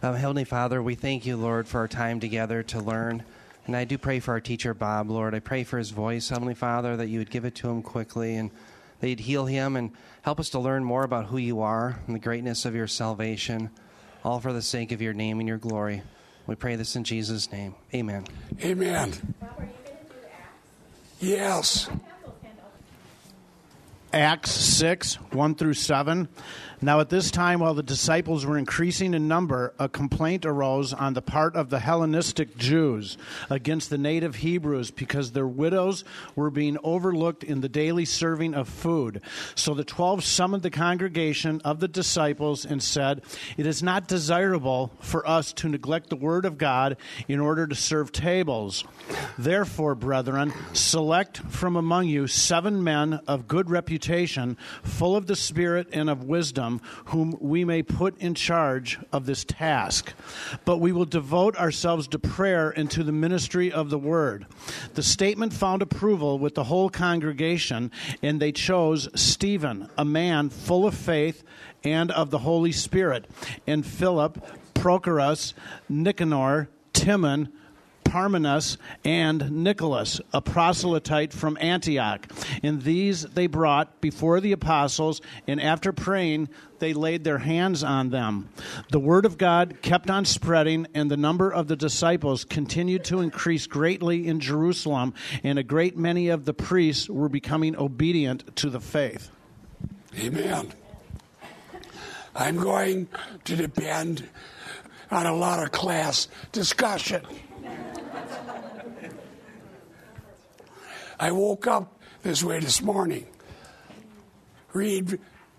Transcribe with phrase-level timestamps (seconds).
[0.00, 3.24] Um, Heavenly Father, we thank you, Lord, for our time together to learn.
[3.66, 5.34] And I do pray for our teacher, Bob, Lord.
[5.34, 8.36] I pray for his voice, Heavenly Father, that you would give it to him quickly
[8.36, 8.52] and
[9.00, 9.90] that you'd heal him and
[10.22, 13.70] help us to learn more about who you are and the greatness of your salvation,
[14.24, 16.02] all for the sake of your name and your glory.
[16.46, 17.74] We pray this in Jesus' name.
[17.92, 18.24] Amen.
[18.62, 19.12] Amen.
[21.20, 21.90] Yes.
[24.12, 26.28] Acts 6, 1 through 7.
[26.80, 31.12] Now, at this time, while the disciples were increasing in number, a complaint arose on
[31.12, 33.18] the part of the Hellenistic Jews
[33.50, 36.04] against the native Hebrews because their widows
[36.36, 39.22] were being overlooked in the daily serving of food.
[39.56, 43.22] So the twelve summoned the congregation of the disciples and said,
[43.56, 47.74] It is not desirable for us to neglect the word of God in order to
[47.74, 48.84] serve tables.
[49.36, 55.88] Therefore, brethren, select from among you seven men of good reputation, full of the Spirit
[55.92, 60.12] and of wisdom whom we may put in charge of this task.
[60.64, 64.46] But we will devote ourselves to prayer and to the ministry of the word.
[64.94, 67.90] The statement found approval with the whole congregation,
[68.22, 71.42] and they chose Stephen, a man full of faith
[71.84, 73.26] and of the Holy Spirit,
[73.66, 75.54] and Philip, Prochorus,
[75.88, 77.52] Nicanor, Timon,
[78.08, 82.26] Parmenas, and Nicholas, a proselyte from Antioch.
[82.62, 86.48] And these they brought before the apostles, and after praying,
[86.78, 88.48] they laid their hands on them.
[88.90, 93.20] The word of God kept on spreading, and the number of the disciples continued to
[93.20, 98.70] increase greatly in Jerusalem, and a great many of the priests were becoming obedient to
[98.70, 99.30] the faith.
[100.18, 100.72] Amen.
[102.34, 103.08] I'm going
[103.44, 104.28] to depend
[105.10, 107.22] on a lot of class discussion.
[111.20, 113.26] I woke up this way this morning.
[114.72, 115.18] Read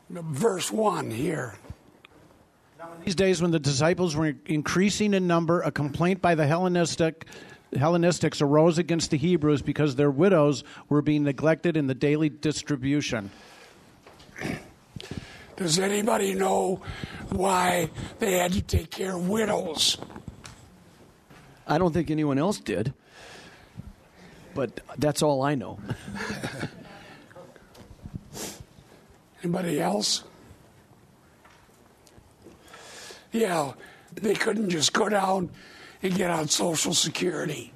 [0.10, 1.56] verse 1 here.
[3.04, 7.26] These days, when the disciples were increasing in number, a complaint by the Hellenistic
[7.74, 13.30] Hellenistics arose against the Hebrews because their widows were being neglected in the daily distribution.
[15.56, 16.82] Does anybody know
[17.30, 19.98] why they had to take care of widows?
[21.68, 22.94] I don't think anyone else did,
[24.54, 25.80] but that's all I know.
[29.44, 30.24] Anybody else?
[33.32, 33.74] Yeah,
[34.14, 35.52] they couldn't just go down
[36.02, 37.74] and get on Social Security.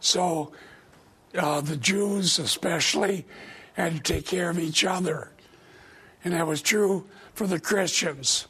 [0.00, 0.52] So
[1.36, 3.24] uh, the Jews, especially,
[3.72, 5.30] had to take care of each other.
[6.24, 8.46] And that was true for the Christians.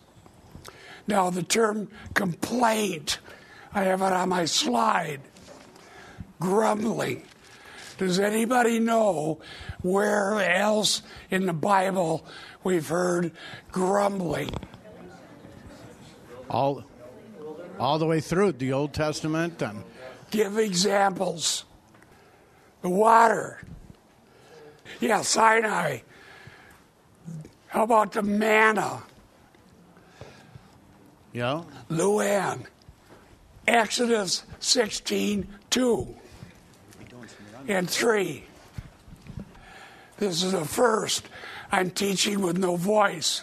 [1.07, 3.19] Now, the term complaint,
[3.75, 5.21] I have it on my slide.
[6.41, 7.25] Grumbling.
[7.99, 9.41] Does anybody know
[9.83, 12.27] where else in the Bible
[12.63, 13.33] we've heard
[13.71, 14.51] grumbling?
[16.51, 16.85] All,
[17.79, 19.85] all the way through the Old Testament and
[20.35, 21.65] Give examples.
[22.83, 23.61] The water.
[24.99, 26.01] Yeah, Sinai.
[27.69, 29.05] How about the manna?
[31.33, 31.63] Yeah.
[31.89, 32.67] Luann.
[33.67, 36.15] Exodus 16 2
[37.69, 38.45] and 3.
[40.19, 41.29] This is the first.
[41.73, 43.43] I'm teaching with no voice.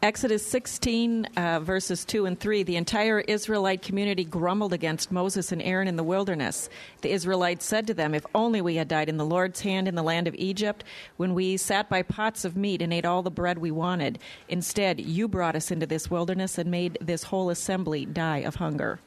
[0.00, 2.62] Exodus 16, uh, verses 2 and 3.
[2.62, 6.70] The entire Israelite community grumbled against Moses and Aaron in the wilderness.
[7.00, 9.96] The Israelites said to them, If only we had died in the Lord's hand in
[9.96, 10.84] the land of Egypt,
[11.16, 14.20] when we sat by pots of meat and ate all the bread we wanted.
[14.48, 19.00] Instead, you brought us into this wilderness and made this whole assembly die of hunger.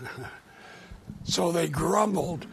[1.24, 2.46] So they grumbled.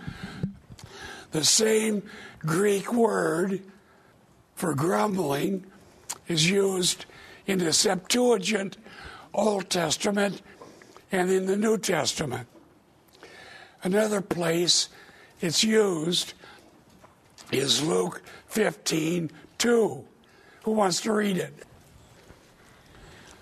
[1.29, 2.01] The same
[2.39, 3.61] Greek word
[4.55, 5.65] for grumbling
[6.27, 7.05] is used
[7.45, 8.77] in the Septuagint,
[9.33, 10.41] Old Testament,
[11.11, 12.47] and in the New Testament.
[13.83, 14.89] Another place
[15.41, 16.33] it's used
[17.51, 20.05] is Luke 15 2.
[20.63, 21.53] Who wants to read it?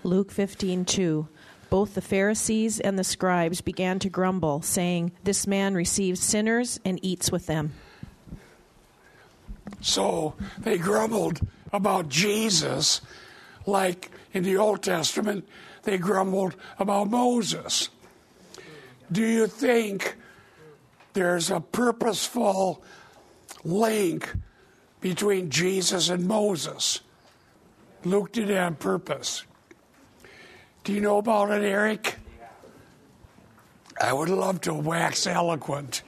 [0.04, 1.28] Luke 15:2
[1.70, 6.98] Both the Pharisees and the scribes began to grumble, saying, "This man receives sinners and
[7.02, 7.72] eats with them."
[9.80, 11.40] So they grumbled
[11.72, 13.00] about Jesus,
[13.66, 15.48] like in the Old Testament,
[15.82, 17.88] they grumbled about Moses.
[19.10, 20.16] Do you think
[21.12, 22.82] there's a purposeful
[23.64, 24.32] link
[25.00, 27.00] between Jesus and Moses?
[28.04, 29.44] Luke did it on purpose.
[30.84, 32.16] Do you know about it, Eric?
[34.00, 36.02] I would love to wax eloquent.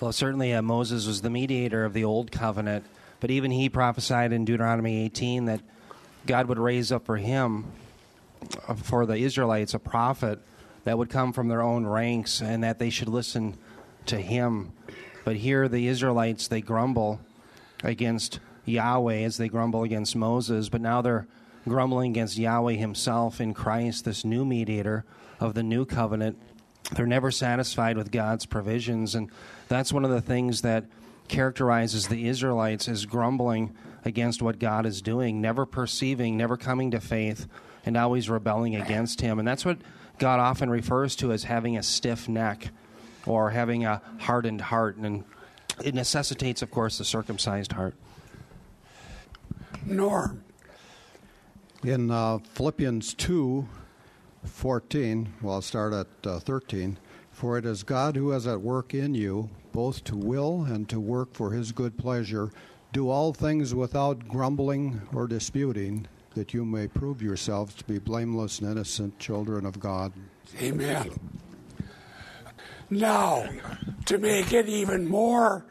[0.00, 2.84] Well, certainly uh, Moses was the mediator of the old covenant,
[3.22, 5.60] but even he prophesied in Deuteronomy 18 that
[6.26, 7.66] God would raise up for him,
[8.66, 10.40] uh, for the Israelites, a prophet
[10.82, 13.56] that would come from their own ranks and that they should listen
[14.06, 14.72] to him.
[15.24, 17.20] But here, the Israelites, they grumble
[17.84, 21.28] against Yahweh as they grumble against Moses, but now they're
[21.68, 25.04] grumbling against Yahweh himself in Christ, this new mediator
[25.38, 26.38] of the new covenant.
[26.90, 29.30] They're never satisfied with God's provisions, and
[29.68, 30.86] that's one of the things that
[31.28, 33.74] characterizes the Israelites as grumbling
[34.04, 37.46] against what God is doing, never perceiving, never coming to faith,
[37.84, 39.38] and always rebelling against Him.
[39.38, 39.78] And that's what
[40.18, 42.70] God often refers to as having a stiff neck
[43.26, 44.96] or having a hardened heart.
[44.96, 45.24] And
[45.82, 47.94] it necessitates, of course, the circumcised heart.
[49.84, 50.44] Norm.
[51.84, 53.66] In uh, Philippians 2
[54.44, 56.98] 14, well, I'll start at uh, 13.
[57.42, 61.00] For it is God who is at work in you, both to will and to
[61.00, 62.52] work for his good pleasure.
[62.92, 66.06] Do all things without grumbling or disputing,
[66.36, 70.12] that you may prove yourselves to be blameless and innocent children of God.
[70.60, 71.10] Amen.
[72.90, 73.48] Now,
[74.04, 75.66] to make it even more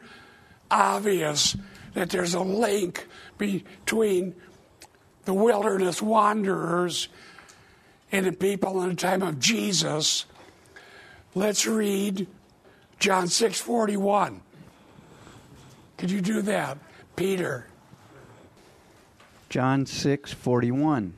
[0.70, 1.56] obvious
[1.94, 3.08] that there's a link
[3.38, 4.34] between
[5.24, 7.08] the wilderness wanderers
[8.12, 10.26] and the people in the time of Jesus,
[11.34, 12.26] let's read
[12.98, 14.40] John 6:41.
[15.96, 16.78] Could you do that,
[17.16, 17.66] Peter?
[19.48, 21.12] John 6:41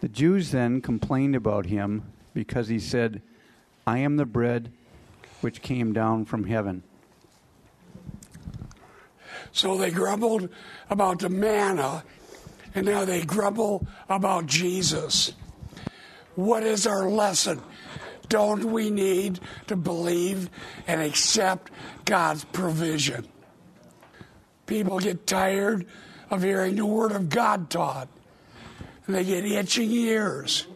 [0.00, 3.20] The Jews then complained about him because he said,
[3.86, 4.72] "I am the bread
[5.40, 6.82] which came down from heaven."
[9.52, 10.48] So they grumbled
[10.88, 12.04] about the manna,
[12.74, 15.32] and now they grumble about Jesus.
[16.38, 17.60] What is our lesson?
[18.28, 20.48] Don't we need to believe
[20.86, 21.72] and accept
[22.04, 23.26] God's provision?
[24.64, 25.84] People get tired
[26.30, 28.06] of hearing the Word of God taught,
[29.04, 30.68] and they get itching ears.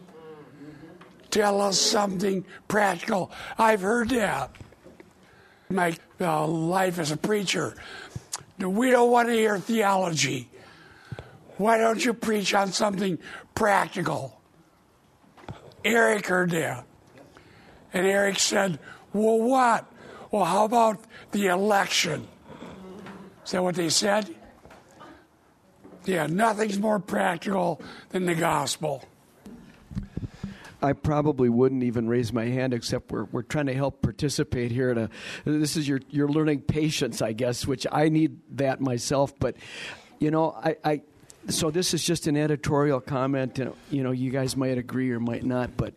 [1.29, 3.31] Tell us something practical.
[3.57, 4.51] I've heard that.
[5.69, 7.73] My uh, life as a preacher,
[8.59, 10.49] we don't want to hear theology.
[11.55, 13.17] Why don't you preach on something
[13.55, 14.42] practical?
[15.83, 16.85] Eric heard that.
[17.93, 18.79] And Eric said,
[19.11, 19.85] Well, what?
[20.31, 20.99] Well, how about
[21.31, 22.27] the election?
[23.45, 24.33] Is that what they said?
[26.05, 29.03] Yeah, nothing's more practical than the gospel.
[30.81, 34.91] I probably wouldn't even raise my hand, except we're we're trying to help participate here.
[34.91, 35.09] A,
[35.45, 39.37] this is your you're learning patience, I guess, which I need that myself.
[39.39, 39.55] But
[40.19, 40.51] you know,
[40.83, 41.01] I
[41.49, 45.19] so this is just an editorial comment, and you know, you guys might agree or
[45.19, 45.93] might not, but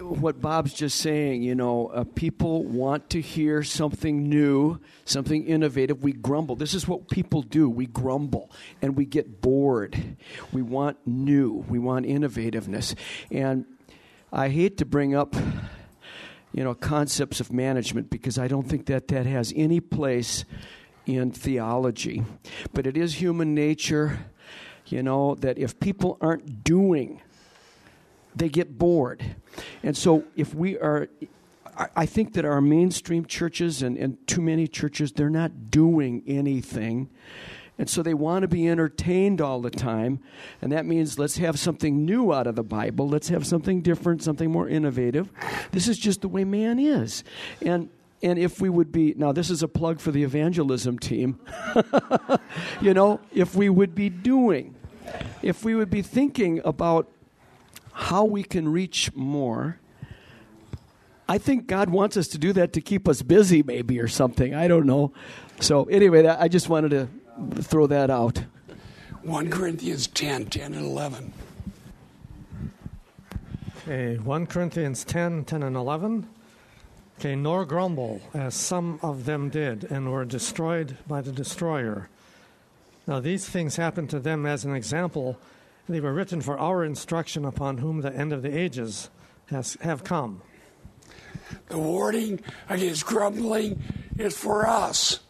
[0.00, 6.02] what Bob's just saying, you know, uh, people want to hear something new, something innovative.
[6.02, 6.56] We grumble.
[6.56, 7.70] This is what people do.
[7.70, 8.50] We grumble
[8.82, 10.16] and we get bored.
[10.52, 12.96] We want new, we want innovativeness.
[13.30, 13.66] And
[14.32, 15.36] I hate to bring up,
[16.52, 20.44] you know, concepts of management because I don't think that that has any place
[21.08, 22.22] in theology.
[22.72, 24.26] But it is human nature,
[24.86, 27.22] you know, that if people aren't doing,
[28.36, 29.24] they get bored.
[29.82, 31.08] And so if we are
[31.94, 37.08] I think that our mainstream churches and, and too many churches, they're not doing anything.
[37.78, 40.18] And so they want to be entertained all the time.
[40.60, 43.08] And that means let's have something new out of the Bible.
[43.08, 45.30] Let's have something different, something more innovative.
[45.70, 47.22] This is just the way man is.
[47.62, 47.88] And
[48.22, 51.40] and if we would be now this is a plug for the evangelism team.
[52.80, 54.74] you know, if we would be doing,
[55.42, 57.10] if we would be thinking about
[57.98, 59.80] how we can reach more.
[61.28, 64.54] I think God wants us to do that to keep us busy, maybe, or something.
[64.54, 65.12] I don't know.
[65.60, 68.44] So, anyway, I just wanted to throw that out.
[69.22, 71.32] 1 Corinthians 10 10 and 11.
[73.82, 76.28] Okay, 1 Corinthians 10 10 and 11.
[77.18, 82.08] Okay, nor grumble, as some of them did, and were destroyed by the destroyer.
[83.08, 85.36] Now, these things happened to them as an example
[85.88, 89.10] they were written for our instruction upon whom the end of the ages
[89.46, 90.42] has have come.
[91.68, 93.82] The warning against grumbling
[94.18, 95.20] is for us.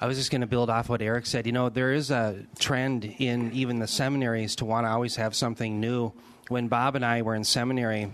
[0.00, 1.46] I was just going to build off what Eric said.
[1.46, 5.34] You know, there is a trend in even the seminaries to want to always have
[5.34, 6.12] something new.
[6.48, 8.10] When Bob and I were in seminary,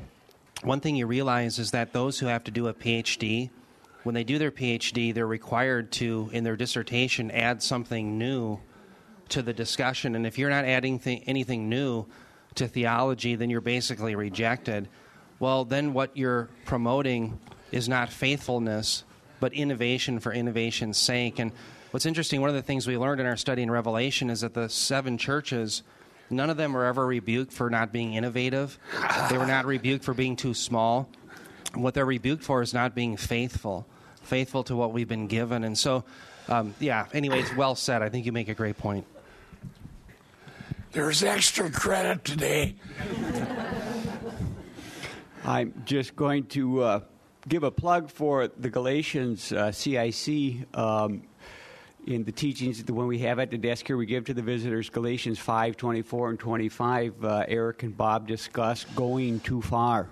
[0.62, 3.50] one thing you realize is that those who have to do a PhD,
[4.02, 8.60] when they do their PhD, they're required to, in their dissertation, add something new
[9.28, 10.14] to the discussion.
[10.14, 12.06] And if you're not adding th- anything new
[12.54, 14.88] to theology, then you're basically rejected.
[15.38, 17.38] Well, then what you're promoting
[17.72, 19.04] is not faithfulness,
[19.40, 21.38] but innovation for innovation's sake.
[21.38, 21.52] And
[21.90, 24.54] what's interesting, one of the things we learned in our study in Revelation is that
[24.54, 25.82] the seven churches,
[26.30, 28.78] none of them were ever rebuked for not being innovative.
[29.30, 31.08] They were not rebuked for being too small.
[31.74, 33.86] What they're rebuked for is not being faithful,
[34.22, 35.64] faithful to what we've been given.
[35.64, 36.04] And so,
[36.48, 38.02] um, yeah, anyways, well said.
[38.02, 39.06] I think you make a great point.
[40.92, 42.76] There's extra credit today.
[45.44, 47.00] I'm just going to uh,
[47.46, 50.66] give a plug for the Galatians uh, CIC.
[50.74, 51.22] Um,
[52.06, 54.42] in the teachings, the one we have at the desk here, we give to the
[54.42, 57.24] visitors Galatians 5 24 and 25.
[57.24, 60.08] Uh, Eric and Bob discuss going too far.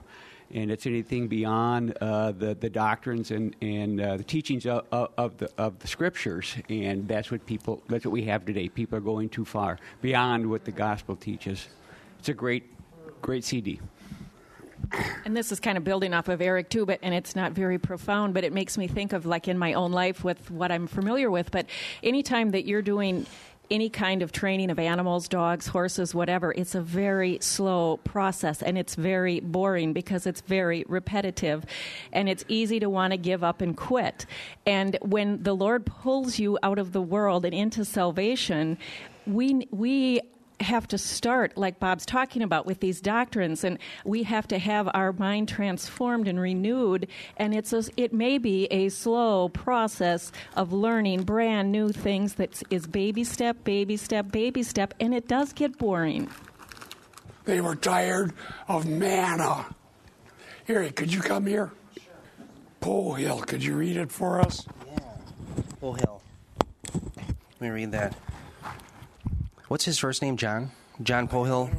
[0.52, 5.36] And it's anything beyond uh, the, the doctrines and, and uh, the teachings of, of,
[5.38, 6.54] the, of the scriptures.
[6.68, 8.68] And that's what people, that's what we have today.
[8.68, 11.68] People are going too far, beyond what the gospel teaches.
[12.18, 12.64] It's a great,
[13.22, 13.80] great CD.
[15.24, 17.78] And this is kind of building off of Eric too, but and it's not very
[17.78, 20.86] profound, but it makes me think of like in my own life with what I'm
[20.86, 21.50] familiar with.
[21.50, 21.66] But
[22.02, 23.26] anytime that you're doing
[23.70, 28.76] any kind of training of animals, dogs, horses, whatever, it's a very slow process and
[28.76, 31.64] it's very boring because it's very repetitive
[32.12, 34.26] and it's easy to want to give up and quit.
[34.66, 38.76] And when the Lord pulls you out of the world and into salvation,
[39.26, 40.20] we we
[40.64, 44.88] have to start, like Bob's talking about, with these doctrines, and we have to have
[44.92, 47.06] our mind transformed and renewed.
[47.36, 52.62] And it's a, it may be a slow process of learning brand new things that
[52.70, 56.28] is baby step, baby step, baby step, and it does get boring.
[57.44, 58.32] They were tired
[58.68, 59.66] of manna.
[60.66, 61.72] Here, could you come here?
[62.80, 64.66] Polhill, could you read it for us?
[64.86, 64.98] Yeah.
[65.80, 66.20] Polhill.
[66.94, 68.16] Let me read that.
[69.68, 70.36] What's his first name?
[70.36, 70.72] John.
[71.02, 71.70] John Polhill.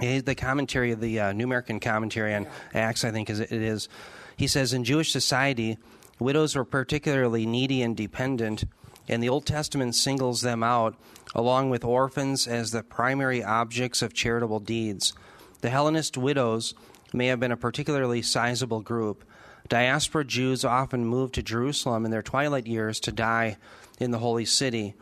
[0.00, 3.88] The commentary the uh, New American Commentary on Acts, I think, is it is.
[4.36, 5.78] He says in Jewish society,
[6.18, 8.64] widows were particularly needy and dependent,
[9.08, 10.96] and the Old Testament singles them out,
[11.34, 15.12] along with orphans, as the primary objects of charitable deeds.
[15.60, 16.74] The Hellenist widows
[17.12, 19.24] may have been a particularly sizable group.
[19.68, 23.58] Diaspora Jews often moved to Jerusalem in their twilight years to die
[24.00, 24.94] in the holy city.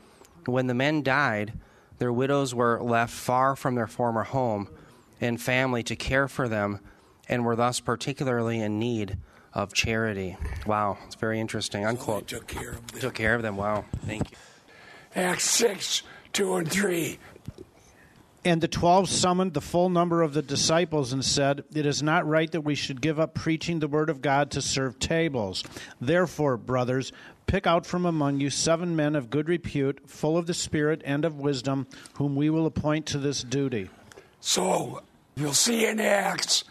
[0.44, 1.54] When the men died,
[2.00, 4.69] their widows were left far from their former home
[5.21, 6.80] and family to care for them
[7.28, 9.19] and were thus particularly in need
[9.52, 10.35] of charity.
[10.66, 11.85] Wow, it's very interesting.
[11.85, 12.26] Unquote.
[12.26, 13.00] took care of them.
[13.00, 13.59] Took care of them.
[13.59, 14.37] Wow, thank you.
[15.14, 16.02] Acts 6,
[16.33, 17.19] 2 and 3.
[18.42, 22.26] And the twelve summoned the full number of the disciples and said, It is not
[22.26, 25.62] right that we should give up preaching the word of God to serve tables.
[26.00, 27.12] Therefore, brothers,
[27.50, 31.25] pick out from among you seven men of good repute, full of the Spirit and
[31.25, 33.90] of wisdom, whom we will appoint to this duty.
[34.38, 35.02] So,
[35.35, 36.62] you'll see in Acts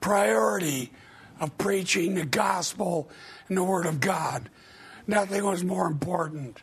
[0.00, 0.92] priority
[1.40, 3.10] of preaching the gospel
[3.48, 4.48] and the word of God.
[5.08, 6.62] Nothing was more important.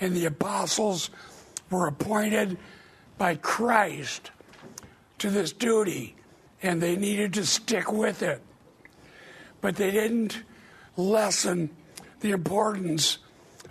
[0.00, 1.10] And the apostles
[1.68, 2.56] were appointed
[3.18, 4.30] by Christ
[5.18, 6.16] to this duty,
[6.62, 8.40] and they needed to stick with it.
[9.60, 10.42] But they didn't
[10.96, 11.68] lessen
[12.26, 13.18] the importance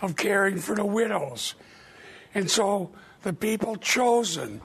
[0.02, 1.56] of caring for the widows.
[2.34, 2.92] And so
[3.24, 4.62] the people chosen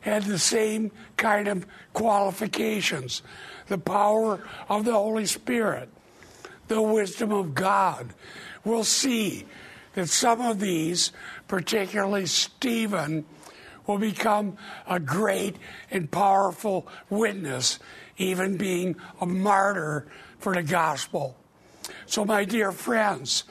[0.00, 3.22] had the same kind of qualifications
[3.68, 5.88] the power of the Holy Spirit,
[6.68, 8.12] the wisdom of God.
[8.64, 9.46] We'll see
[9.94, 11.12] that some of these,
[11.48, 13.24] particularly Stephen,
[13.86, 15.56] will become a great
[15.90, 17.78] and powerful witness,
[18.16, 20.06] even being a martyr
[20.38, 21.36] for the gospel.
[22.06, 23.44] So, my dear friends,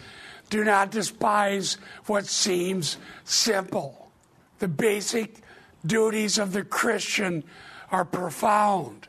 [0.49, 4.11] do not despise what seems simple.
[4.59, 5.37] The basic
[5.85, 7.43] duties of the Christian
[7.91, 9.07] are profound,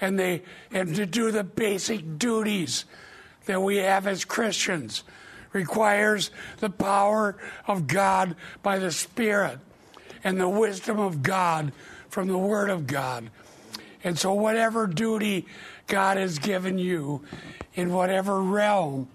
[0.00, 2.84] and they and to do the basic duties
[3.46, 5.04] that we have as Christians
[5.52, 7.36] requires the power
[7.66, 9.58] of God by the Spirit
[10.22, 11.72] and the wisdom of God
[12.08, 13.30] from the Word of God.
[14.02, 15.46] And so, whatever duty
[15.90, 17.22] God has given you
[17.74, 19.08] in whatever realm,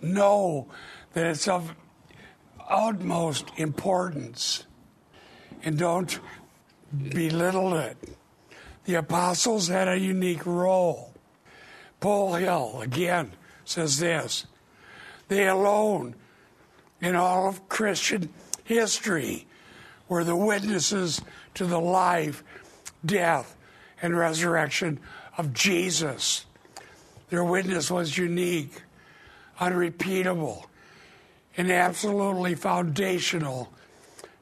[0.00, 0.68] know
[1.14, 1.74] that it's of
[2.68, 4.64] utmost importance
[5.64, 6.20] and don't
[7.10, 7.96] belittle it.
[8.84, 11.12] The apostles had a unique role.
[12.00, 13.32] Polhill, again,
[13.64, 14.46] says this
[15.28, 16.14] they alone
[17.00, 18.28] in all of Christian
[18.64, 19.46] history
[20.08, 21.20] were the witnesses
[21.54, 22.44] to the life,
[23.04, 23.56] death,
[24.02, 25.00] and resurrection
[25.36, 26.46] of Jesus.
[27.30, 28.82] Their witness was unique,
[29.58, 30.66] unrepeatable,
[31.56, 33.72] and absolutely foundational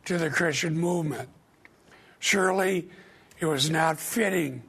[0.05, 1.29] to the Christian movement.
[2.19, 2.91] Surely
[3.39, 4.63] it was not fitting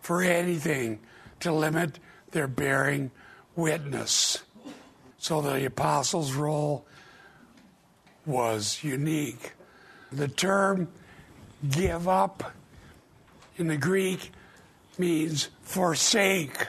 [0.00, 1.00] for anything
[1.40, 1.98] to limit
[2.30, 3.10] they're bearing
[3.56, 4.42] witness.
[5.18, 6.86] So the apostles' role
[8.26, 9.52] was unique.
[10.10, 10.88] The term
[11.68, 12.52] give up
[13.56, 14.32] in the Greek
[14.98, 16.66] means forsake,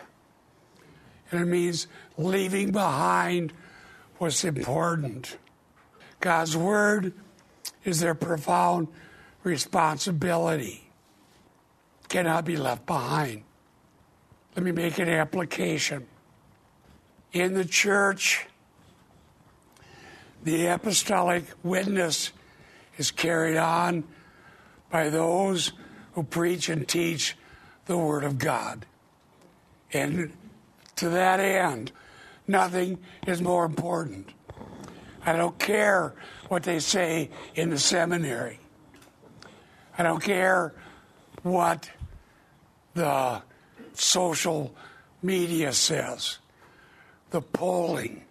[1.32, 1.88] and it means
[2.18, 3.54] leaving behind
[4.18, 5.38] what's important.
[6.20, 7.14] God's Word
[7.84, 8.88] is their profound
[9.44, 10.90] responsibility,
[12.08, 13.44] cannot be left behind.
[14.56, 16.08] Let me make an application.
[17.34, 18.46] In the church,
[20.44, 22.32] the apostolic witness
[22.98, 24.04] is carried on
[24.90, 25.74] by those
[26.14, 27.36] who preach and teach
[27.86, 28.86] the Word of God.
[29.92, 30.34] And
[30.96, 31.92] to that end,
[32.48, 34.30] nothing is more important.
[35.26, 36.14] I don't care
[36.50, 38.60] what they say in the seminary.
[39.98, 40.74] I don't care
[41.44, 41.90] what
[42.94, 43.42] the
[43.94, 44.74] social
[45.22, 46.40] media says,
[47.30, 48.24] the polling.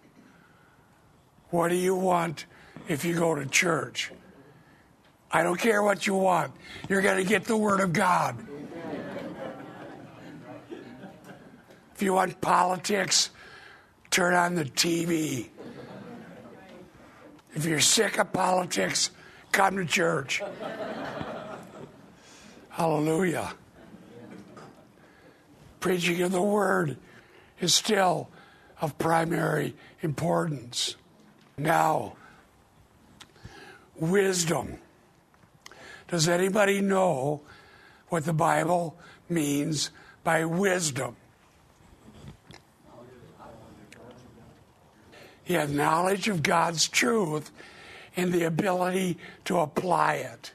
[1.49, 2.45] What do you want
[2.87, 4.11] if you go to church?
[5.31, 6.51] I don't care what you want.
[6.89, 8.35] You're going to get the Word of God.
[12.03, 13.29] You want politics,
[14.11, 15.49] turn on the TV.
[17.55, 19.11] If you're sick of politics,
[19.51, 20.41] come to church.
[22.69, 23.53] Hallelujah.
[25.79, 26.97] Preaching of the Word
[27.59, 28.29] is still
[28.81, 30.95] of primary importance.
[31.57, 32.15] Now,
[33.95, 34.79] wisdom.
[36.07, 37.41] Does anybody know
[38.09, 38.97] what the Bible
[39.29, 39.91] means
[40.23, 41.15] by wisdom?
[45.45, 47.51] You have knowledge of God's truth
[48.15, 50.53] and the ability to apply it.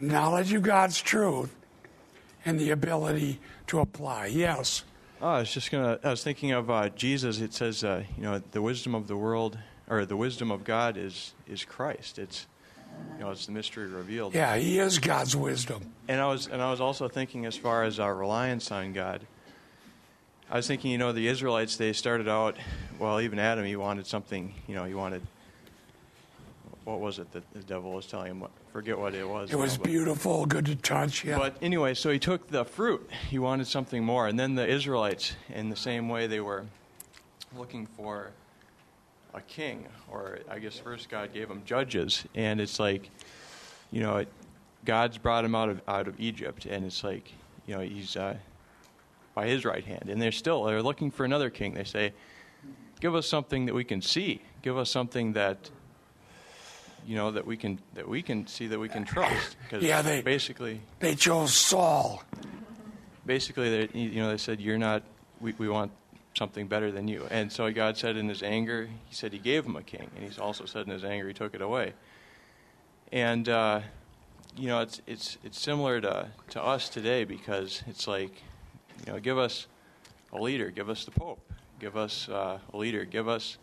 [0.00, 1.54] Knowledge of God's truth
[2.44, 4.26] and the ability to apply.
[4.26, 4.84] Yes.
[5.22, 5.98] Oh, I was just gonna.
[6.02, 7.40] I was thinking of uh, Jesus.
[7.40, 9.56] It says, uh, you know, the wisdom of the world,
[9.88, 12.18] or the wisdom of God, is is Christ.
[12.18, 12.46] It's,
[13.14, 14.34] you know, it's the mystery revealed.
[14.34, 15.94] Yeah, He is God's wisdom.
[16.08, 19.26] And I was, and I was also thinking, as far as our reliance on God.
[20.50, 21.76] I was thinking, you know, the Israelites.
[21.76, 22.56] They started out,
[22.98, 23.64] well, even Adam.
[23.64, 24.54] He wanted something.
[24.66, 25.22] You know, he wanted.
[26.84, 28.40] What was it that the devil was telling him?
[28.40, 29.50] What, forget what it was.
[29.50, 31.24] It was now, but- beautiful, good to touch.
[31.24, 31.38] Yeah.
[31.38, 33.08] but anyway, so he took the fruit.
[33.30, 34.28] He wanted something more.
[34.28, 36.66] And then the Israelites, in the same way, they were
[37.56, 38.30] looking for
[39.32, 39.86] a king.
[40.10, 42.24] Or I guess first God gave them judges.
[42.34, 43.08] And it's like,
[43.90, 44.28] you know, it,
[44.84, 46.66] God's brought them out of, out of Egypt.
[46.66, 47.32] And it's like,
[47.66, 48.36] you know, he's uh,
[49.34, 50.08] by his right hand.
[50.08, 51.74] And they're still, they're looking for another king.
[51.74, 52.12] They say,
[53.00, 54.42] give us something that we can see.
[54.62, 55.70] Give us something that
[57.06, 60.00] you know that we can that we can see that we can trust because Yeah,
[60.00, 62.22] they- basically they chose Saul.
[63.26, 65.02] basically they you know they said you're not
[65.38, 65.92] we, we want
[66.32, 69.66] something better than you and so god said in his anger he said he gave
[69.66, 71.92] him a king and he's also said in his anger he took it away
[73.12, 73.80] and uh,
[74.56, 78.32] you know it's it's it's similar to to us today because it's like
[79.06, 79.66] you know give us
[80.32, 81.40] a leader give us the pope
[81.80, 83.58] give us uh, a leader give us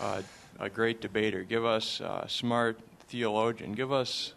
[0.00, 0.22] uh,
[0.60, 4.34] a great debater give us a smart theologian give us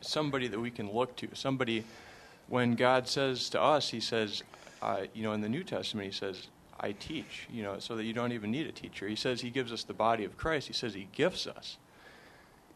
[0.00, 1.84] somebody that we can look to somebody
[2.50, 4.42] when God says to us, He says,
[4.82, 6.48] uh, you know, in the New Testament, He says,
[6.78, 9.06] I teach, you know, so that you don't even need a teacher.
[9.06, 10.66] He says He gives us the body of Christ.
[10.66, 11.78] He says He gifts us.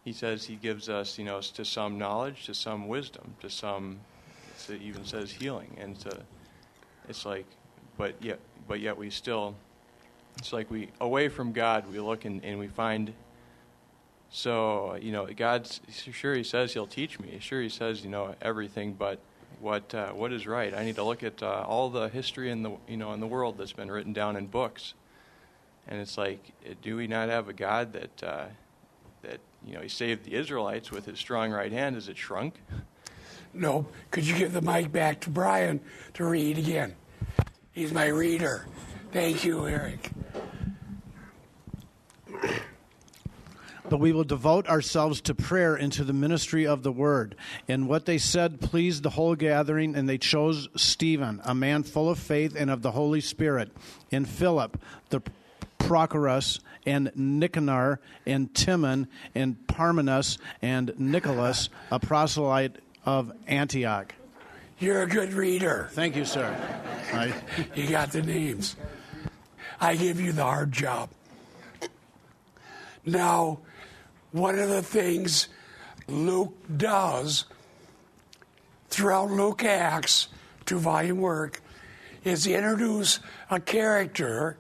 [0.05, 4.01] He says He gives us, you know, to some knowledge, to some wisdom, to some,
[4.71, 5.77] it even says healing.
[5.79, 6.19] And to,
[7.09, 7.47] it's like,
[7.97, 9.55] but yet, but yet we still,
[10.39, 13.13] it's like we, away from God, we look and, and we find
[14.31, 17.39] so, you know, God's sure He says He'll teach me.
[17.41, 19.21] Sure, He says, you know, everything, but
[19.61, 20.75] what uh, what is right?
[20.75, 23.27] I need to look at uh, all the history in the you know in the
[23.27, 24.95] world that's been written down in books,
[25.87, 28.45] and it's like, do we not have a God that uh,
[29.23, 32.55] that you know He saved the Israelites with His strong right hand as it shrunk?
[33.55, 35.81] No, could you give the mic back to Brian
[36.15, 36.97] to read again?
[37.73, 38.67] He's my reader.
[39.13, 40.11] Thank you, Eric.
[43.89, 47.37] But we will devote ourselves to prayer into the ministry of the word.
[47.69, 52.09] And what they said pleased the whole gathering, and they chose Stephen, a man full
[52.09, 53.71] of faith and of the Holy Spirit,
[54.11, 55.21] and Philip, the
[55.79, 64.15] Prochorus, and Nicanor, and Timon, and Parmenas, and Nicholas, a proselyte of Antioch.
[64.79, 65.89] You're a good reader.
[65.93, 66.55] Thank you, sir.
[67.13, 67.35] I-
[67.75, 68.77] You got the names.
[69.81, 71.11] I give you the hard job.
[73.07, 73.61] Now,
[74.33, 75.49] one of the things
[76.09, 77.45] Luke does
[78.89, 80.29] throughout Luke Acts,
[80.65, 81.61] two volume work,
[82.25, 84.57] is introduce a character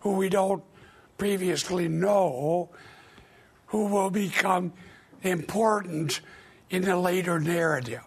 [0.00, 0.62] who we don't
[1.18, 2.70] previously know
[3.66, 4.72] who will become
[5.22, 6.20] important
[6.70, 8.04] in the later narrative,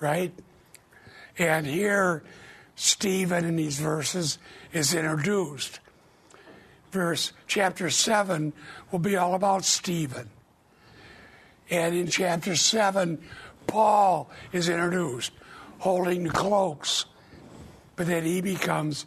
[0.00, 0.32] right?
[1.38, 2.22] And here,
[2.74, 4.38] Stephen in these verses
[4.72, 5.80] is introduced.
[6.92, 8.52] Verse chapter 7
[8.90, 10.30] will be all about Stephen.
[11.68, 13.18] And in chapter 7,
[13.66, 15.32] Paul is introduced
[15.78, 17.06] holding the cloaks,
[17.96, 19.04] but then he becomes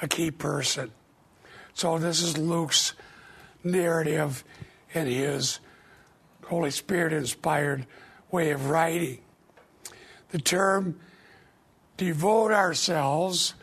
[0.00, 0.90] a key person.
[1.74, 2.94] So this is Luke's
[3.64, 4.44] narrative
[4.94, 5.58] and his
[6.46, 7.86] Holy Spirit inspired
[8.30, 9.18] way of writing.
[10.30, 10.98] The term
[11.96, 13.54] devote ourselves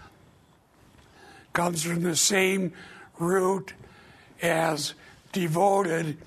[1.54, 2.74] comes from the same
[3.20, 3.74] root
[4.42, 4.94] as
[5.32, 6.18] devoted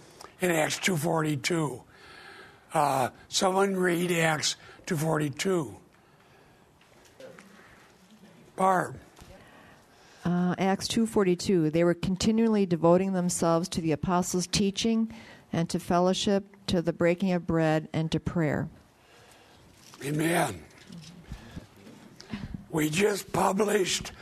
[0.40, 1.82] in Acts 2.42.
[2.72, 5.74] Uh, someone read Acts 2.42.
[8.56, 8.96] Barb.
[10.24, 15.12] Uh, Acts 2:42 They were continually devoting themselves to the apostles' teaching
[15.56, 18.68] and to fellowship, to the breaking of bread and to prayer.
[20.04, 20.62] Amen.
[22.68, 24.12] We just published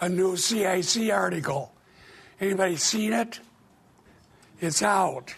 [0.00, 1.72] a new CIC article.
[2.40, 3.40] Anybody seen it?
[4.60, 5.34] It's out.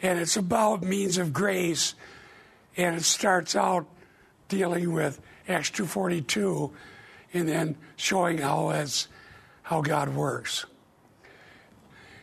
[0.00, 1.96] And it's about means of grace.
[2.76, 3.88] And it starts out
[4.46, 6.70] dealing with Acts 242
[7.32, 9.08] and then showing how it's
[9.62, 10.66] how God works.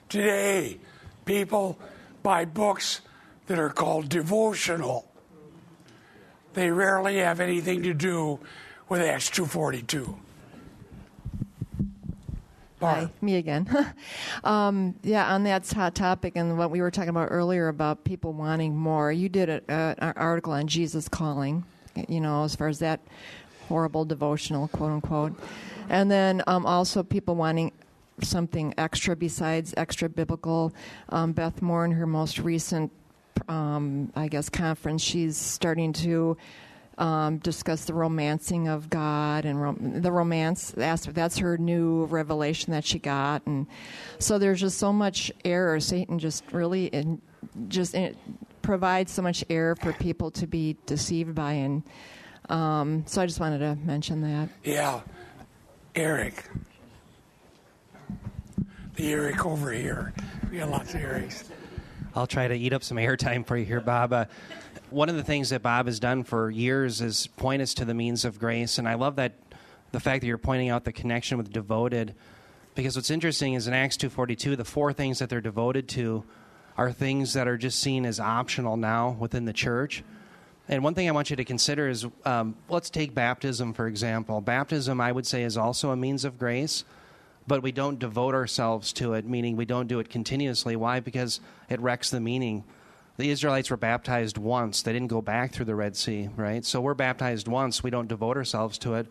[0.08, 0.80] Today,
[1.26, 1.78] people
[2.24, 3.02] buy books
[3.48, 5.12] that are called devotional.
[6.54, 8.40] They rarely have anything to do
[8.90, 10.18] with Acts 242.
[12.82, 13.70] Hi, me again.
[14.44, 18.34] um, yeah, on that hot topic and what we were talking about earlier about people
[18.34, 21.64] wanting more, you did an article on Jesus calling,
[22.08, 23.00] you know, as far as that
[23.70, 25.34] horrible devotional, quote unquote.
[25.90, 27.72] And then um, also people wanting
[28.22, 30.74] something extra besides extra biblical.
[31.10, 32.92] Um, Beth Moore, in her most recent,
[33.48, 36.38] um, I guess, conference, she's starting to
[36.98, 40.72] um, discuss the romancing of God and rom- the romance.
[40.72, 43.66] That's, that's her new revelation that she got, and
[44.20, 45.80] so there's just so much error.
[45.80, 47.22] Satan just really in,
[47.70, 48.16] just in,
[48.62, 51.84] provides so much error for people to be deceived by, and
[52.50, 54.50] um, so I just wanted to mention that.
[54.64, 55.02] Yeah,
[55.96, 56.46] Eric.
[59.02, 60.14] Eric over here.
[60.52, 61.46] We got lots of Erics.
[62.16, 64.14] I'll try to eat up some airtime for you here, Bob.
[64.14, 64.26] Uh,
[64.92, 67.94] one of the things that Bob has done for years is point us to the
[67.94, 69.34] means of grace, and I love that
[69.92, 72.14] the fact that you're pointing out the connection with devoted,
[72.76, 76.24] because what's interesting is in Acts 2:42, the four things that they're devoted to
[76.78, 80.04] are things that are just seen as optional now within the church.
[80.70, 84.42] And one thing I want you to consider is um, let's take baptism, for example.
[84.42, 86.86] Baptism, I would say, is also a means of grace,
[87.48, 90.76] but we don't devote ourselves to it, meaning we don't do it continuously.
[90.76, 91.00] Why?
[91.00, 92.64] Because it wrecks the meaning.
[93.18, 96.64] The Israelites were baptized once, they didn't go back through the Red Sea, right?
[96.66, 99.08] So we're baptized once, we don't devote ourselves to it,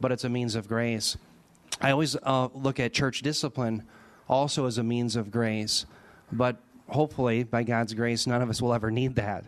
[0.00, 1.16] but it's a means of grace.
[1.80, 3.84] I always uh, look at church discipline
[4.28, 5.86] also as a means of grace,
[6.30, 6.56] but
[6.88, 9.44] hopefully, by God's grace, none of us will ever need that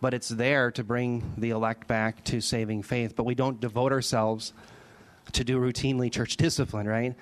[0.00, 3.14] but it's there to bring the elect back to saving faith.
[3.14, 4.52] But we don't devote ourselves
[5.32, 7.14] to do routinely church discipline, right?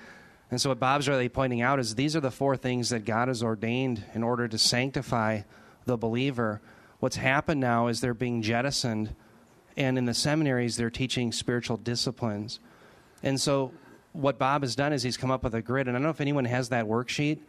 [0.51, 3.27] And so, what Bob's really pointing out is these are the four things that God
[3.27, 5.41] has ordained in order to sanctify
[5.85, 6.61] the believer.
[6.99, 9.15] What's happened now is they're being jettisoned,
[9.77, 12.59] and in the seminaries, they're teaching spiritual disciplines.
[13.21, 13.71] And so,
[14.13, 16.09] what Bob has done is he's come up with a grid, and I don't know
[16.09, 17.39] if anyone has that worksheet.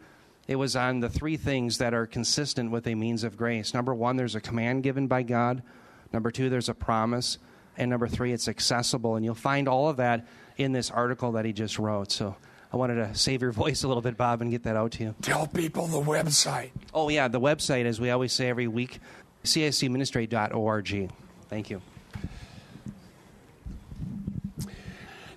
[0.47, 3.73] It was on the three things that are consistent with a means of grace.
[3.73, 5.63] Number one, there's a command given by God.
[6.11, 7.37] Number two, there's a promise.
[7.77, 9.15] And number three, it's accessible.
[9.15, 12.11] And you'll find all of that in this article that he just wrote.
[12.11, 12.35] So
[12.73, 15.03] I wanted to save your voice a little bit, Bob, and get that out to
[15.03, 15.15] you.
[15.21, 16.71] Tell people the website.
[16.93, 18.99] Oh, yeah, the website, as we always say every week,
[19.43, 21.11] cicministry.org.
[21.49, 21.81] Thank you.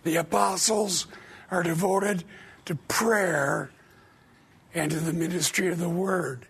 [0.04, 1.06] The apostles
[1.50, 2.24] are devoted
[2.66, 3.70] to prayer
[4.74, 6.46] and to the ministry of the word.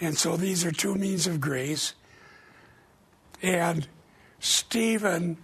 [0.00, 1.94] And so these are two means of grace.
[3.40, 3.86] And
[4.40, 5.38] Stephen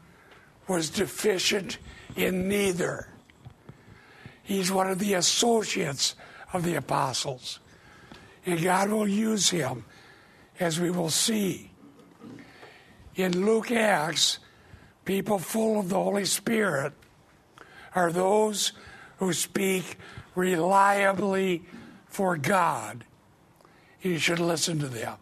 [0.66, 1.78] was deficient
[2.16, 3.08] in neither.
[4.48, 6.14] He's one of the associates
[6.54, 7.61] of the apostles.
[8.46, 9.84] And God will use him,
[10.58, 11.70] as we will see.
[13.14, 14.38] In Luke Acts,
[15.04, 16.94] people full of the Holy Spirit
[17.94, 18.72] are those
[19.18, 19.98] who speak
[20.34, 21.64] reliably
[22.06, 23.04] for God.
[24.00, 25.18] You should listen to them.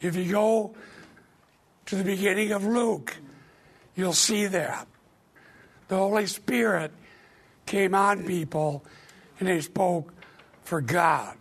[0.00, 0.74] If you go
[1.84, 3.18] to the beginning of Luke,
[3.94, 4.88] you'll see that.
[5.88, 6.90] The Holy Spirit
[7.66, 8.84] came on people
[9.38, 10.12] and they spoke
[10.62, 11.36] for God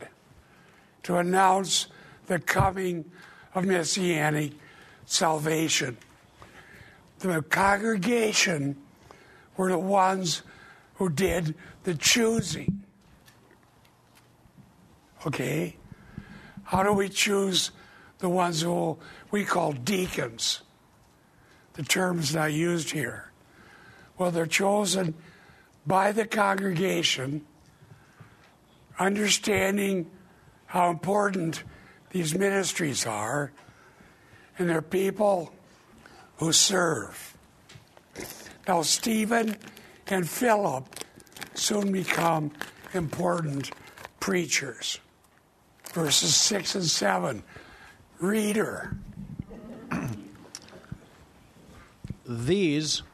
[1.04, 1.88] to announce
[2.28, 3.06] the coming
[3.54, 4.54] of messianic
[5.06, 5.98] salvation.
[7.20, 8.78] The congregation
[9.58, 10.42] were the ones
[10.96, 12.84] who did the choosing.
[15.26, 15.76] Okay?
[16.64, 17.72] How do we choose
[18.20, 18.98] the ones who
[19.30, 20.62] we call deacons?
[21.74, 23.32] The term's not used here.
[24.18, 25.16] Well, they're chosen
[25.86, 27.46] by the congregation,
[29.00, 30.10] understanding
[30.68, 31.64] how important
[32.12, 33.52] these ministries are,
[34.58, 35.54] and they're people
[36.38, 37.36] who serve.
[38.68, 39.58] Now, Stephen
[40.08, 40.88] and Philip
[41.54, 42.52] soon become
[42.94, 43.72] important
[44.20, 45.00] preachers.
[45.94, 47.44] Verses 6 and 7.
[48.20, 48.96] Reader.
[52.26, 53.11] These, the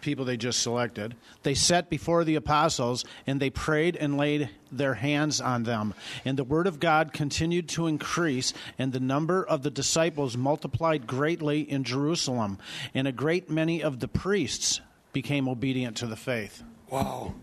[0.00, 4.94] people they just selected, they set before the apostles and they prayed and laid their
[4.94, 5.94] hands on them.
[6.24, 11.06] And the word of God continued to increase, and the number of the disciples multiplied
[11.06, 12.58] greatly in Jerusalem.
[12.94, 14.80] And a great many of the priests
[15.12, 16.62] became obedient to the faith.
[16.88, 17.34] Wow.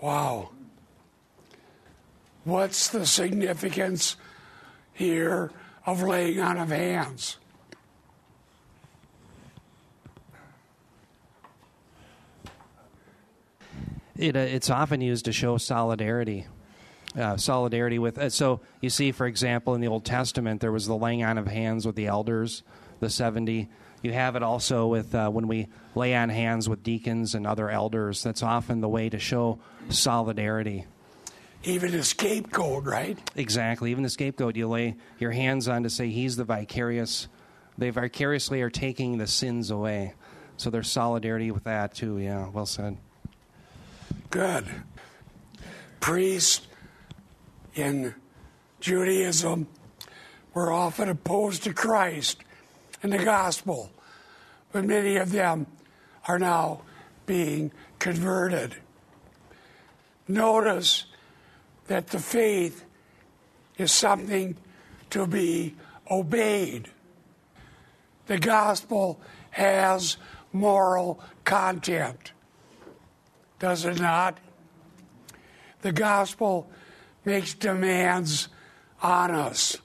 [0.00, 0.50] Wow.
[2.44, 4.16] What's the significance
[4.92, 5.50] here
[5.84, 7.36] of laying on of hands?
[14.18, 16.46] It, uh, it's often used to show solidarity.
[17.16, 18.18] Uh, solidarity with.
[18.18, 21.38] Uh, so you see, for example, in the Old Testament, there was the laying on
[21.38, 22.62] of hands with the elders,
[23.00, 23.68] the 70.
[24.02, 27.70] You have it also with uh, when we lay on hands with deacons and other
[27.70, 28.22] elders.
[28.22, 30.84] That's often the way to show solidarity.
[31.64, 33.18] Even a scapegoat, right?
[33.36, 33.90] Exactly.
[33.90, 37.28] Even the scapegoat, you lay your hands on to say he's the vicarious.
[37.78, 40.14] They vicariously are taking the sins away.
[40.56, 42.18] So there's solidarity with that too.
[42.18, 42.98] Yeah, well said.
[44.30, 44.66] Good.
[46.00, 46.66] Priests
[47.74, 48.14] in
[48.80, 49.66] Judaism
[50.52, 52.42] were often opposed to Christ
[53.02, 53.90] and the gospel,
[54.72, 55.66] but many of them
[56.26, 56.82] are now
[57.26, 58.76] being converted.
[60.26, 61.06] Notice
[61.86, 62.84] that the faith
[63.78, 64.56] is something
[65.10, 65.74] to be
[66.10, 66.90] obeyed.
[68.26, 70.18] The gospel has
[70.52, 72.32] moral content,
[73.58, 74.38] does it not?
[75.82, 76.70] The gospel
[77.24, 78.48] makes demands
[79.02, 79.76] on us.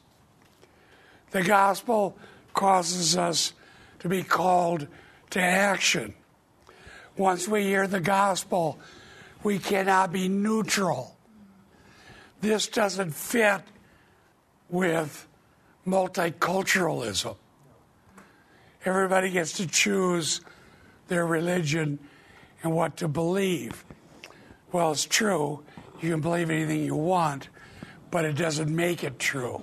[1.31, 2.17] The gospel
[2.53, 3.53] causes us
[3.99, 4.87] to be called
[5.31, 6.13] to action.
[7.17, 8.79] Once we hear the gospel,
[9.43, 11.15] we cannot be neutral.
[12.41, 13.61] This doesn't fit
[14.69, 15.27] with
[15.87, 17.35] multiculturalism.
[18.85, 20.41] Everybody gets to choose
[21.07, 21.99] their religion
[22.63, 23.85] and what to believe.
[24.71, 25.63] Well, it's true.
[26.01, 27.49] You can believe anything you want,
[28.09, 29.61] but it doesn't make it true.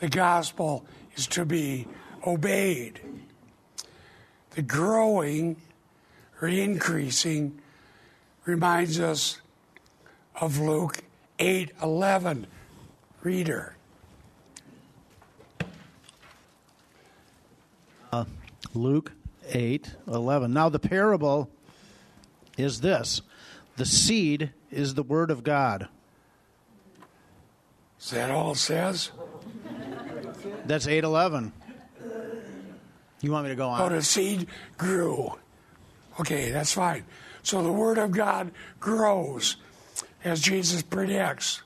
[0.00, 1.86] The gospel is to be
[2.26, 3.00] obeyed.
[4.50, 5.56] The growing
[6.40, 7.60] or increasing
[8.44, 9.40] reminds us
[10.40, 10.98] of Luke
[11.38, 12.46] 8:11
[13.22, 13.76] reader.
[18.12, 18.24] Uh,
[18.74, 19.12] Luke
[19.48, 20.52] 8 11.
[20.52, 21.50] Now, the parable
[22.56, 23.22] is this
[23.76, 25.88] the seed is the word of God.
[28.00, 29.10] Is that all it says?
[30.66, 31.52] That's 8 11.
[33.20, 33.80] You want me to go on?
[33.80, 35.32] Oh, the seed grew.
[36.20, 37.04] Okay, that's fine.
[37.42, 39.56] So the word of God grows
[40.22, 41.62] as Jesus predicts.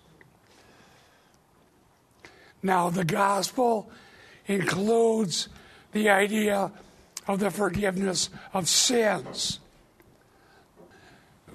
[2.62, 3.90] Now, the gospel
[4.46, 5.48] includes
[5.92, 6.72] the idea
[7.26, 9.60] of the forgiveness of sins.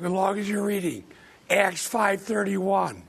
[0.01, 1.03] As long as you're reading
[1.49, 3.03] Acts 5:31.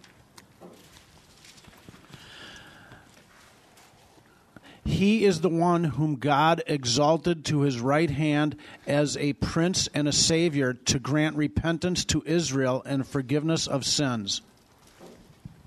[4.84, 10.06] He is the one whom God exalted to his right hand as a prince and
[10.06, 14.42] a savior to grant repentance to Israel and forgiveness of sins.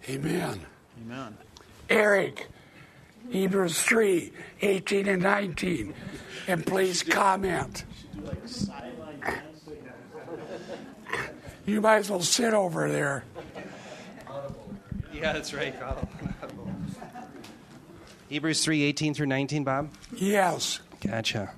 [0.07, 0.61] Amen.
[1.03, 1.37] Amen.
[1.89, 2.47] Eric,
[3.29, 5.93] Hebrews 3 18 and 19.
[6.47, 7.85] And please comment.
[11.67, 13.25] You might as well sit over there.
[15.13, 15.75] Yeah, that's right.
[18.29, 19.89] Hebrews 3 18 through 19, Bob?
[20.15, 20.79] Yes.
[21.05, 21.51] Gotcha.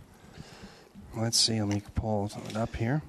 [1.16, 1.62] Let's see.
[1.62, 3.04] Let me pull it up here.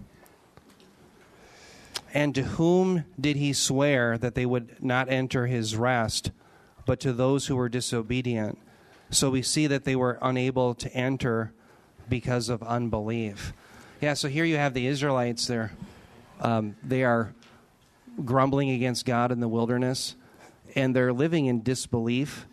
[2.13, 6.33] And to whom did he swear that they would not enter his rest,
[6.85, 8.59] but to those who were disobedient?
[9.11, 11.55] So we see that they were unable to enter
[12.11, 13.55] because of unbelief.
[14.03, 15.47] Yeah, so here you have the Israelites.
[15.47, 15.73] They're
[16.40, 17.35] um, they are
[18.24, 20.16] grumbling against God in the wilderness,
[20.74, 22.46] and they're living in disbelief.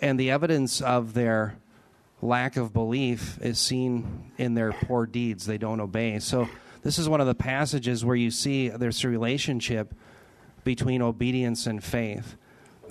[0.00, 1.56] And the evidence of their
[2.22, 5.46] lack of belief is seen in their poor deeds.
[5.46, 6.18] They don't obey.
[6.18, 6.48] So
[6.82, 9.94] this is one of the passages where you see there's a relationship
[10.64, 12.36] between obedience and faith.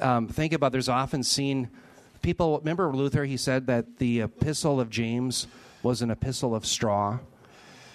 [0.01, 1.69] Um, think about there's often seen
[2.21, 2.59] people.
[2.59, 3.25] Remember Luther?
[3.25, 5.47] He said that the epistle of James
[5.83, 7.19] was an epistle of straw.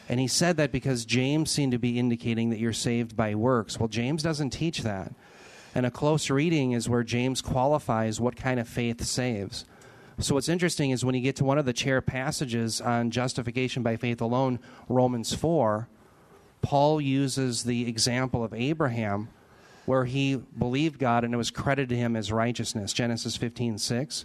[0.09, 3.79] And he said that because James seemed to be indicating that you're saved by works.
[3.79, 5.12] Well, James doesn't teach that.
[5.75, 9.64] And a close reading is where James qualifies what kind of faith saves.
[10.19, 13.83] So, what's interesting is when you get to one of the chair passages on justification
[13.83, 15.88] by faith alone, Romans 4,
[16.62, 19.29] Paul uses the example of Abraham
[19.87, 24.25] where he believed God and it was credited to him as righteousness, Genesis 15 6.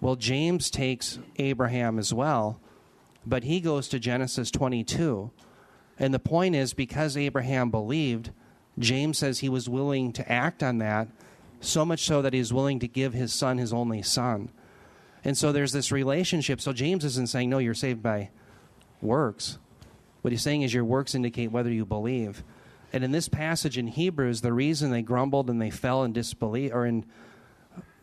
[0.00, 2.60] Well, James takes Abraham as well,
[3.26, 5.30] but he goes to Genesis 22.
[5.98, 8.30] And the point is because Abraham believed,
[8.78, 11.08] James says he was willing to act on that,
[11.60, 14.50] so much so that he was willing to give his son his only son.
[15.24, 16.60] And so there's this relationship.
[16.60, 18.30] So James isn't saying, no, you're saved by
[19.00, 19.58] works.
[20.22, 22.42] What he's saying is your works indicate whether you believe.
[22.92, 26.72] And in this passage in Hebrews, the reason they grumbled and they fell in disbelief
[26.72, 27.04] or in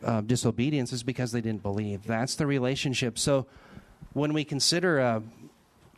[0.04, 2.04] uh, disobedience is because they didn't believe.
[2.04, 3.18] That's the relationship.
[3.18, 3.46] So
[4.14, 5.20] when we consider uh,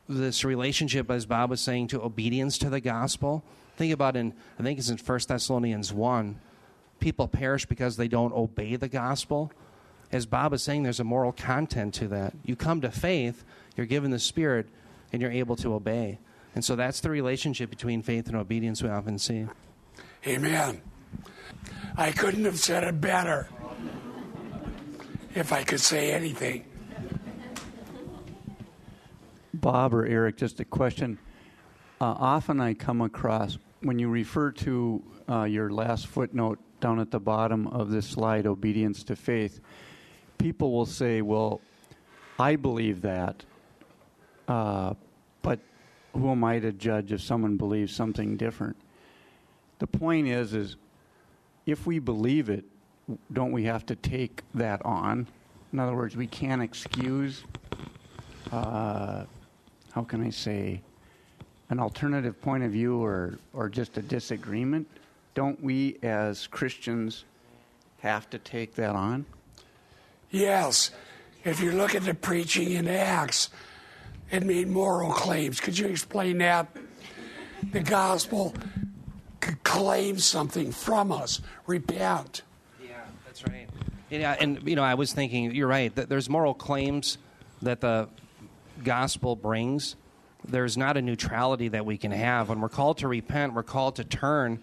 [0.08, 3.42] this relationship, as Bob was saying, to obedience to the gospel,
[3.76, 6.40] think about in I think it's in 1 Thessalonians one,
[7.00, 9.52] people perish because they don't obey the gospel.
[10.12, 12.34] As Bob is saying, there's a moral content to that.
[12.44, 13.44] You come to faith,
[13.76, 14.68] you're given the Spirit,
[15.12, 16.18] and you're able to obey.
[16.54, 19.46] And so that's the relationship between faith and obedience we often see.
[20.26, 20.80] Amen.
[21.96, 23.48] I couldn't have said it better
[25.34, 26.64] if I could say anything.
[29.64, 31.18] Bob or Eric, just a question.
[31.98, 37.10] Uh, often I come across, when you refer to uh, your last footnote down at
[37.10, 39.60] the bottom of this slide, obedience to faith,
[40.36, 41.62] people will say, well,
[42.38, 43.42] I believe that,
[44.48, 44.92] uh,
[45.40, 45.60] but
[46.12, 48.76] who am I to judge if someone believes something different?
[49.78, 50.76] The point is, is
[51.64, 52.66] if we believe it,
[53.32, 55.26] don't we have to take that on?
[55.72, 57.44] In other words, we can't excuse,
[58.52, 59.24] uh,
[59.94, 60.80] how can I say,
[61.70, 64.88] an alternative point of view or, or just a disagreement.
[65.34, 67.24] Don't we as Christians
[68.00, 69.24] have to take that on?
[70.30, 70.90] Yes.
[71.44, 73.50] If you look at the preaching in Acts,
[74.32, 75.60] it made moral claims.
[75.60, 76.66] Could you explain that?
[77.70, 78.52] The gospel
[79.62, 81.40] claims something from us.
[81.66, 82.42] Repent.
[82.82, 83.68] Yeah, that's right.
[84.10, 85.94] Yeah, and you know, I was thinking, you're right.
[85.94, 87.16] That there's moral claims
[87.62, 88.08] that the
[88.84, 89.96] gospel brings.
[90.46, 92.48] There's not a neutrality that we can have.
[92.50, 94.60] When we're called to repent, we're called to turn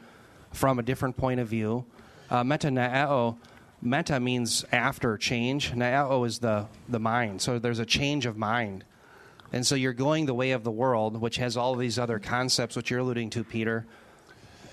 [0.52, 1.86] from a different point of view.
[2.30, 3.38] Uh, metanoeo,
[3.82, 5.72] meta means after change.
[5.72, 7.42] Naeo is the the mind.
[7.42, 8.86] So there's a change of mind.
[9.54, 12.76] And so you're going the way of the world, which has all these other concepts,
[12.76, 13.86] which you're alluding to, Peter.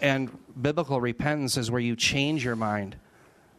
[0.00, 0.30] And
[0.60, 2.96] biblical repentance is where you change your mind.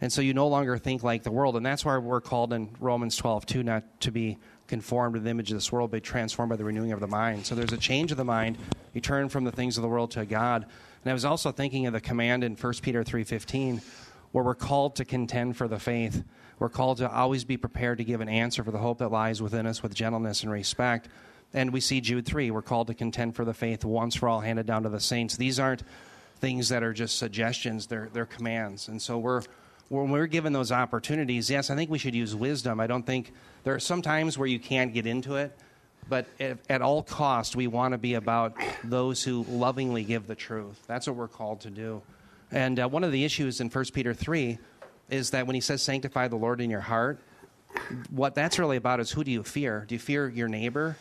[0.01, 1.57] And so you no longer think like the world.
[1.57, 4.37] And that's why we're called in Romans 12, too, not to be
[4.69, 7.45] conformed to the image of this world, but transformed by the renewing of the mind.
[7.45, 8.57] So there's a change of the mind.
[8.93, 10.65] You turn from the things of the world to God.
[11.03, 13.81] And I was also thinking of the command in 1 Peter 3.15,
[14.31, 16.23] where we're called to contend for the faith.
[16.59, 19.41] We're called to always be prepared to give an answer for the hope that lies
[19.41, 21.09] within us with gentleness and respect.
[21.53, 24.41] And we see Jude 3, we're called to contend for the faith once for all
[24.41, 25.37] handed down to the saints.
[25.37, 25.83] These aren't
[26.39, 28.87] things that are just suggestions, they're, they're commands.
[28.87, 29.41] And so we're,
[29.89, 32.79] when we're given those opportunities, yes, I think we should use wisdom.
[32.79, 35.57] I don't think there are some times where you can't get into it,
[36.07, 40.35] but at, at all cost, we want to be about those who lovingly give the
[40.35, 40.81] truth.
[40.87, 42.01] That's what we're called to do.
[42.51, 44.59] And uh, one of the issues in 1 Peter 3
[45.09, 47.19] is that when he says sanctify the Lord in your heart,
[48.09, 49.85] what that's really about is who do you fear?
[49.87, 50.97] Do you fear your neighbor?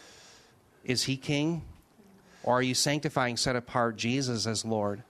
[0.85, 1.63] Is he king?
[2.43, 5.03] Or are you sanctifying, set apart Jesus as Lord?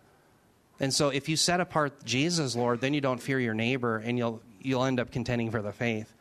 [0.81, 4.17] And so if you set apart Jesus, Lord, then you don't fear your neighbor and
[4.17, 6.13] you'll you'll end up contending for the faith.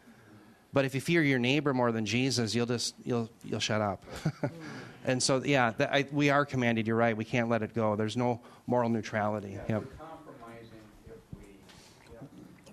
[0.73, 4.03] But if you fear your neighbor more than Jesus, you'll just you'll you'll shut up.
[5.05, 6.87] and so yeah, that, I, we are commanded.
[6.87, 7.15] You're right.
[7.15, 7.95] We can't let it go.
[7.95, 9.57] There's no moral neutrality.
[9.69, 9.83] Yep.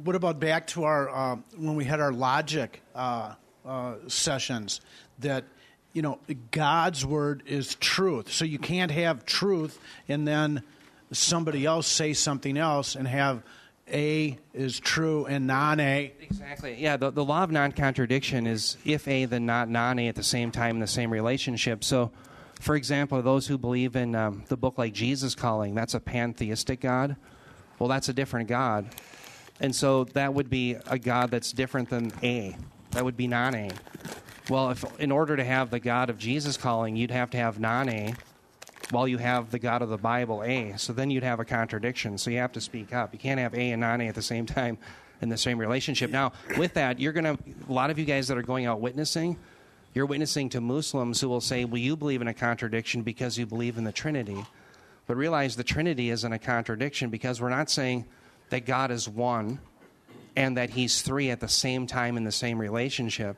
[0.03, 4.81] What about back to our uh, when we had our logic uh, uh, sessions
[5.21, 5.45] that
[5.93, 6.19] you know
[6.51, 9.79] God's word is truth, so you can't have truth
[10.09, 10.63] and then
[11.11, 13.43] somebody else say something else and have
[13.89, 16.13] A is true and non A.
[16.21, 16.77] Exactly.
[16.81, 20.15] Yeah, the, the law of non contradiction is if A, then not non A at
[20.15, 21.85] the same time in the same relationship.
[21.85, 22.11] So,
[22.61, 26.81] for example, those who believe in um, the book like Jesus Calling, that's a pantheistic
[26.81, 27.17] God.
[27.79, 28.89] Well, that's a different God.
[29.61, 32.57] And so that would be a God that's different than A.
[32.91, 33.71] That would be non A.
[34.49, 37.59] Well, if in order to have the God of Jesus Calling, you'd have to have
[37.59, 38.15] non A
[38.91, 40.75] while you have the God of the Bible A.
[40.77, 42.19] So then you'd have a contradiction.
[42.19, 43.13] So you have to speak up.
[43.13, 44.79] You can't have A and non A at the same time
[45.21, 46.11] in the same relationship.
[46.11, 48.81] Now, with that, you're going to, a lot of you guys that are going out
[48.81, 49.39] witnessing,
[49.95, 53.47] you're witnessing to Muslims who will say, well, you believe in a contradiction because you
[53.47, 54.45] believe in the Trinity.
[55.07, 58.07] But realize the Trinity isn't a contradiction because we're not saying
[58.51, 59.61] that God is one
[60.37, 63.37] and that He's three at the same time in the same relationship.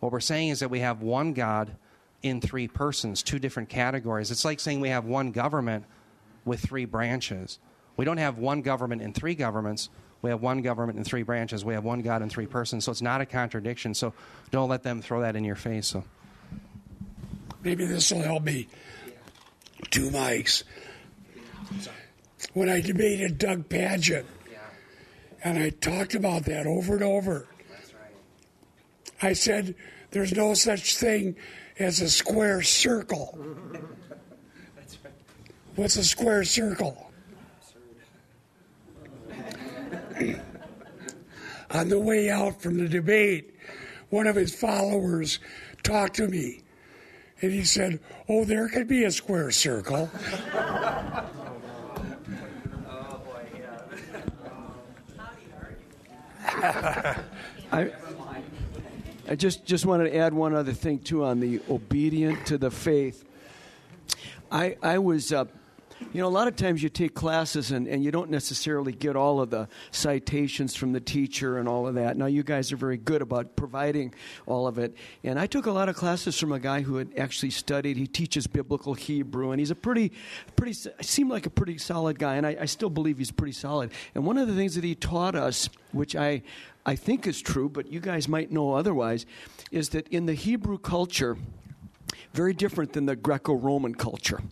[0.00, 1.74] What we're saying is that we have one God
[2.24, 4.30] in three persons, two different categories.
[4.30, 5.84] It's like saying we have one government
[6.46, 7.58] with three branches.
[7.96, 9.90] We don't have one government in three governments.
[10.22, 11.66] We have one government in three branches.
[11.66, 12.86] We have one God in three persons.
[12.86, 13.92] So it's not a contradiction.
[13.92, 14.14] So
[14.50, 15.86] don't let them throw that in your face.
[15.86, 16.02] So
[17.62, 18.68] maybe this will help me.
[19.90, 20.64] Two mics.
[22.54, 24.24] When I debated Doug Pagitt,
[25.44, 27.46] and I talked about that over and over.
[29.20, 29.74] I said,
[30.10, 31.36] there's no such thing
[31.78, 33.38] as a square circle.
[35.76, 37.10] What's a square circle?
[41.70, 43.56] On the way out from the debate,
[44.10, 45.40] one of his followers
[45.82, 46.60] talked to me
[47.42, 47.98] and he said,
[48.28, 50.10] Oh, there could be a square circle.
[56.56, 57.16] Oh,
[57.72, 57.90] I,
[59.26, 62.70] I just, just wanted to add one other thing, too, on the obedient to the
[62.70, 63.24] faith.
[64.50, 65.46] I, I was, uh,
[66.12, 69.16] you know, a lot of times you take classes and, and you don't necessarily get
[69.16, 72.16] all of the citations from the teacher and all of that.
[72.16, 74.14] Now, you guys are very good about providing
[74.46, 74.94] all of it.
[75.22, 77.96] And I took a lot of classes from a guy who had actually studied.
[77.96, 80.12] He teaches biblical Hebrew, and he's a pretty,
[80.56, 83.90] pretty, seemed like a pretty solid guy, and I, I still believe he's pretty solid.
[84.14, 86.42] And one of the things that he taught us, which I,
[86.86, 89.26] I think is true, but you guys might know otherwise,
[89.70, 91.36] is that in the Hebrew culture,
[92.32, 94.42] very different than the Greco Roman culture,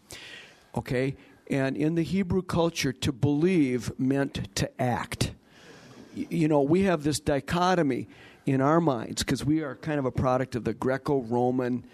[0.77, 1.15] okay?
[1.53, 5.33] And in the Hebrew culture, to believe meant to act.
[6.15, 8.09] You know, we have this dichotomy
[8.47, 11.85] in our minds because we are kind of a product of the Greco Roman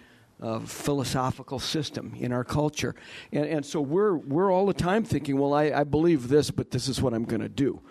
[0.41, 2.95] uh, philosophical system in our culture.
[3.33, 6.71] And, and so we're, we're all the time thinking, well, I, I believe this, but
[6.71, 7.81] this is what I'm going to do.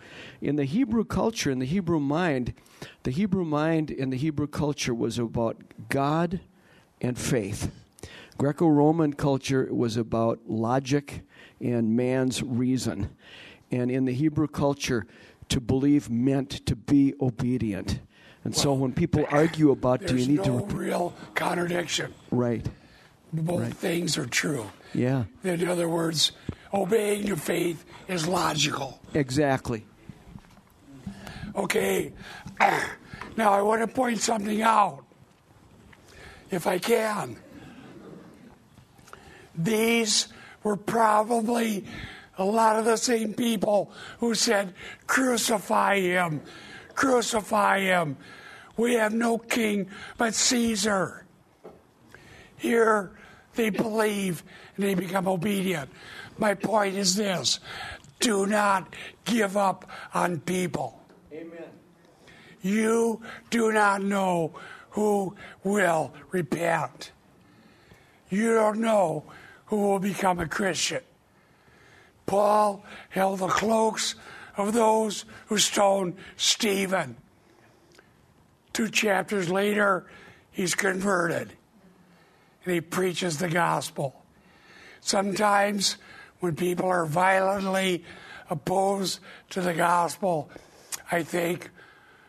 [0.40, 2.54] In the Hebrew culture, in the Hebrew mind,
[3.02, 5.58] the Hebrew mind in the Hebrew culture was about
[5.90, 6.40] God
[7.02, 7.70] and faith.
[8.38, 11.22] Greco Roman culture was about logic
[11.60, 13.10] and man's reason.
[13.72, 15.06] And in the Hebrew culture,
[15.48, 18.00] to believe meant to be obedient.
[18.44, 22.14] And well, so when people argue about do you need no to real contradiction.
[22.30, 22.64] Right.
[23.32, 23.74] Both right.
[23.74, 24.70] things are true.
[24.94, 25.24] Yeah.
[25.42, 26.32] In other words,
[26.72, 29.00] obeying your faith is logical.
[29.14, 29.84] Exactly.
[31.56, 32.12] Okay.
[33.36, 35.04] Now I want to point something out.
[36.50, 37.36] If I can.
[39.58, 40.28] These
[40.62, 41.84] were probably
[42.38, 43.90] a lot of the same people
[44.20, 44.72] who said,
[45.08, 46.40] Crucify him,
[46.94, 48.16] crucify him.
[48.76, 51.26] We have no king but Caesar.
[52.56, 53.10] Here
[53.54, 54.44] they believe
[54.76, 55.90] and they become obedient.
[56.38, 57.58] My point is this
[58.20, 58.94] do not
[59.24, 61.00] give up on people.
[61.32, 61.70] Amen.
[62.62, 64.54] You do not know
[64.90, 65.34] who
[65.64, 67.12] will repent.
[68.30, 69.24] You don't know
[69.68, 71.02] who will become a Christian.
[72.26, 74.14] Paul held the cloaks
[74.56, 77.16] of those who stoned Stephen.
[78.72, 80.06] Two chapters later,
[80.50, 81.52] he's converted
[82.64, 84.22] and he preaches the gospel.
[85.00, 85.96] Sometimes,
[86.40, 88.04] when people are violently
[88.50, 90.50] opposed to the gospel,
[91.10, 91.70] I think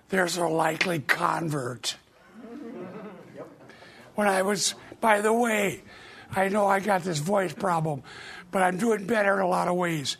[0.09, 1.97] there's a likely convert.
[4.15, 5.81] When I was, by the way,
[6.35, 8.03] I know I got this voice problem,
[8.51, 10.17] but I'm doing better in a lot of ways.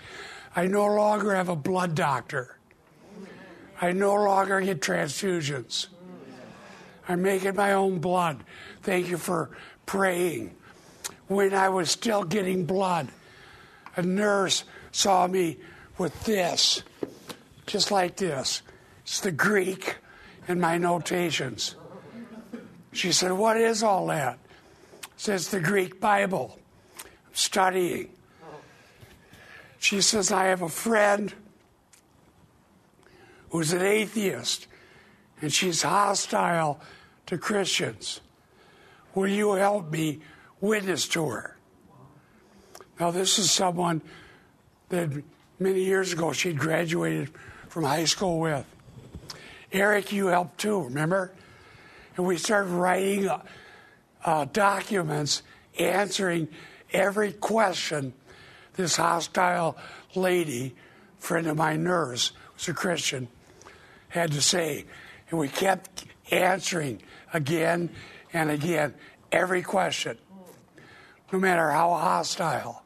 [0.56, 2.58] I no longer have a blood doctor.
[3.82, 5.88] I no longer get transfusions.
[7.08, 8.44] I'm making my own blood.
[8.82, 9.52] Thank you for
[9.86, 10.56] praying.
[11.28, 13.10] When I was still getting blood,
[13.96, 15.58] a nurse saw me
[15.98, 16.84] with this,
[17.66, 18.62] just like this.
[19.04, 19.98] It's the Greek
[20.48, 21.76] in my notations.
[22.92, 24.40] She said, What is all that?
[25.20, 26.58] Says the Greek Bible.
[27.34, 28.10] Studying.
[29.78, 31.34] She says, I have a friend
[33.50, 34.68] who's an atheist
[35.42, 36.80] and she's hostile
[37.26, 38.22] to Christians.
[39.14, 40.22] Will you help me
[40.62, 41.58] witness to her?
[42.98, 44.02] Now, this is someone
[44.88, 45.10] that
[45.60, 47.30] many years ago she'd graduated
[47.68, 48.66] from high school with.
[49.74, 51.34] Eric, you helped too, remember?
[52.16, 53.30] And we started writing
[54.26, 55.42] uh, documents
[55.78, 56.48] answering
[56.92, 58.14] every question
[58.76, 59.78] this hostile
[60.16, 60.76] lady,
[61.20, 63.28] friend of my nurse, was a Christian,
[64.08, 64.86] had to say.
[65.30, 67.02] And we kept answering
[67.34, 67.90] again
[68.34, 68.94] and again
[69.32, 70.18] every question,
[71.32, 72.84] no matter how hostile.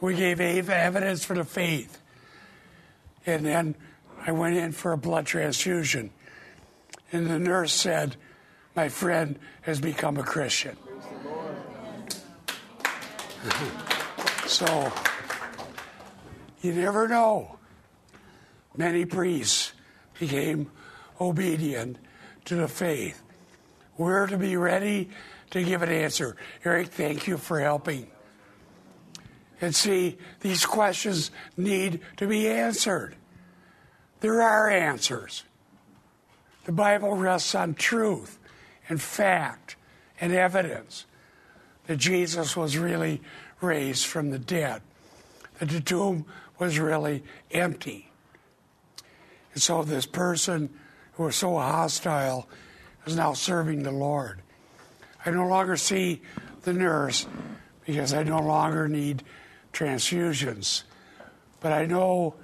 [0.00, 1.98] We gave evidence for the faith.
[3.26, 3.74] And then
[4.26, 6.10] I went in for a blood transfusion.
[7.12, 8.16] And the nurse said,
[8.78, 10.76] My friend has become a Christian.
[14.46, 14.92] so,
[16.62, 17.58] you never know.
[18.76, 19.72] Many priests
[20.20, 20.70] became
[21.20, 21.98] obedient
[22.44, 23.20] to the faith.
[23.96, 25.10] We're to be ready
[25.50, 26.36] to give an answer.
[26.64, 28.06] Eric, thank you for helping.
[29.60, 33.16] And see, these questions need to be answered.
[34.20, 35.42] There are answers.
[36.64, 38.37] The Bible rests on truth
[38.88, 39.76] and fact
[40.20, 41.06] and evidence
[41.86, 43.20] that Jesus was really
[43.60, 44.82] raised from the dead,
[45.58, 46.24] that the tomb
[46.58, 48.10] was really empty.
[49.54, 50.70] And so this person
[51.12, 52.48] who was so hostile
[53.06, 54.42] is now serving the Lord.
[55.24, 56.22] I no longer see
[56.62, 57.26] the nurse
[57.86, 59.22] because I no longer need
[59.72, 60.82] transfusions.
[61.60, 62.34] But I know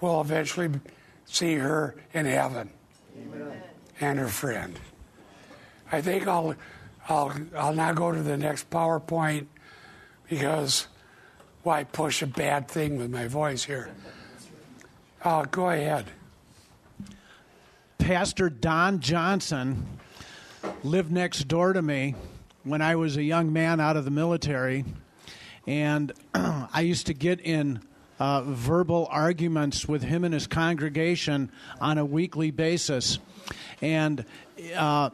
[0.00, 0.70] we'll eventually
[1.26, 2.70] see her in heaven
[3.16, 3.62] Amen.
[4.00, 4.78] and her friend.
[5.94, 6.56] I think I'll,
[7.08, 9.46] I'll, I'll now go to the next PowerPoint
[10.28, 10.88] because
[11.62, 13.90] why push a bad thing with my voice here?
[15.22, 16.06] Uh, go ahead.
[17.98, 19.86] Pastor Don Johnson
[20.82, 22.16] lived next door to me
[22.64, 24.84] when I was a young man out of the military,
[25.64, 27.80] and I used to get in
[28.18, 33.20] uh, verbal arguments with him and his congregation on a weekly basis.
[33.80, 34.24] And
[34.74, 35.10] uh,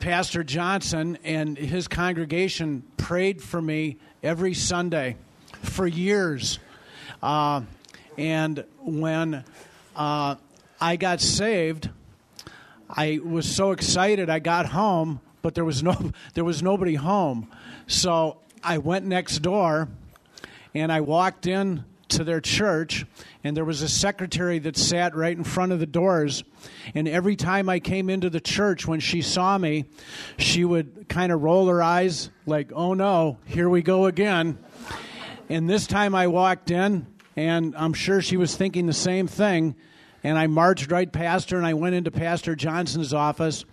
[0.00, 5.16] Pastor Johnson and his congregation prayed for me every Sunday
[5.62, 6.58] for years.
[7.22, 7.62] Uh,
[8.18, 9.44] and when
[9.96, 10.36] uh,
[10.80, 11.90] I got saved,
[12.88, 14.28] I was so excited.
[14.28, 17.50] I got home, but there was no there was nobody home.
[17.86, 19.88] So I went next door
[20.74, 21.84] and I walked in
[22.16, 23.04] to their church
[23.42, 26.44] and there was a secretary that sat right in front of the doors.
[26.94, 29.84] And every time I came into the church when she saw me
[30.38, 34.58] she would kind of roll her eyes like oh no here we go again.
[35.48, 37.06] And this time I walked in
[37.36, 39.74] and I'm sure she was thinking the same thing.
[40.22, 43.64] And I marched right past her and I went into Pastor Johnson's office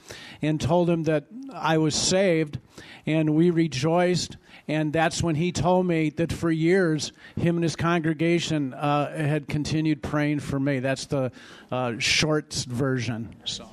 [0.42, 2.60] and told him that I was saved.
[3.06, 4.38] And we rejoiced.
[4.72, 9.50] And that's when he told me that for years, him and his congregation uh, had
[9.50, 10.80] continued praying for me.
[10.80, 11.34] That's the
[11.70, 13.36] uh, short version.
[13.44, 13.68] So.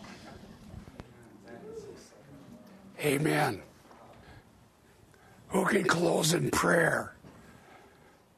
[3.00, 3.62] Amen.
[5.50, 7.14] Who can close in prayer?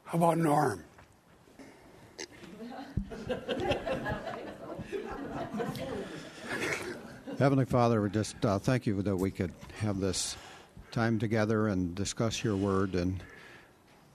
[0.04, 0.84] How about Norm?
[7.38, 10.36] Heavenly Father, we just uh, thank you that we could have this
[10.90, 12.94] time together and discuss your word.
[12.94, 13.22] And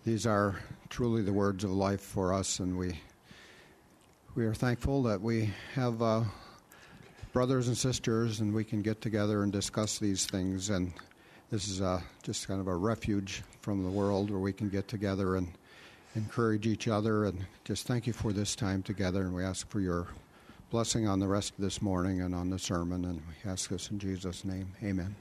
[0.04, 0.60] these are
[0.90, 2.60] truly the words of life for us.
[2.60, 3.00] And we
[4.36, 6.24] we are thankful that we have uh,
[7.32, 10.70] brothers and sisters, and we can get together and discuss these things.
[10.72, 10.92] And
[11.50, 14.90] this is uh, just kind of a refuge from the world where we can get
[14.90, 15.48] together and
[16.16, 17.26] encourage each other.
[17.26, 19.22] And just thank you for this time together.
[19.22, 20.08] And we ask for your
[20.70, 23.06] blessing on the rest of this morning and on the sermon.
[23.06, 24.68] And we ask this in Jesus' name.
[24.84, 25.16] Amen.